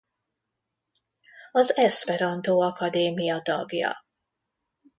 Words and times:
Az 1.51 1.77
Eszperantó 1.77 2.61
Akadémia 2.61 3.41
tagja. 3.41 4.05